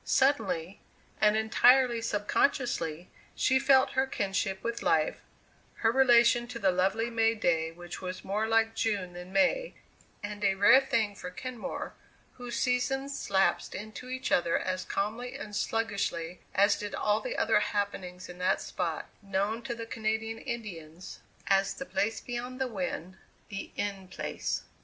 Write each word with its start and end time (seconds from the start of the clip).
Suddenly, 0.03 0.81
and 1.19 1.37
entirely 1.37 2.01
subconsciously, 2.01 3.11
she 3.35 3.59
felt 3.59 3.91
her 3.91 4.07
kinship 4.07 4.63
with 4.63 4.81
life, 4.81 5.19
her 5.75 5.91
relation 5.91 6.47
to 6.47 6.57
the 6.57 6.71
lovely 6.71 7.11
May 7.11 7.35
day 7.35 7.69
which 7.71 8.01
was 8.01 8.23
more 8.25 8.47
like 8.47 8.73
June 8.73 9.13
than 9.13 9.31
May 9.31 9.75
and 10.23 10.43
a 10.43 10.55
rare 10.55 10.81
thing 10.81 11.13
for 11.13 11.29
Kenmore 11.29 11.93
whose 12.37 12.55
seasons 12.57 13.29
lapsed 13.29 13.75
into 13.75 14.09
each 14.09 14.31
other 14.31 14.57
as 14.57 14.85
calmly 14.85 15.35
and 15.35 15.55
sluggishly 15.55 16.39
as 16.55 16.77
did 16.77 16.95
all 16.95 17.21
the 17.21 17.37
other 17.37 17.59
happenings 17.59 18.27
in 18.27 18.39
that 18.39 18.59
spot 18.59 19.07
known 19.21 19.61
to 19.61 19.75
the 19.75 19.85
Canadian 19.85 20.39
Indians 20.39 21.19
as 21.45 21.75
The 21.75 21.85
Place 21.85 22.19
Beyond 22.21 22.59
the 22.59 22.67
Wind 22.67 23.17
the 23.49 23.69
In 23.75 24.07
Place. 24.07 24.63